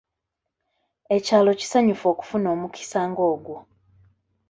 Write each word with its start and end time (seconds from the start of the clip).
Ekyalo 1.15 1.51
kisanyufu 1.59 2.05
okufuna 2.13 2.47
omukisa 2.55 2.99
nga 3.09 3.21
ogwo. 3.33 3.57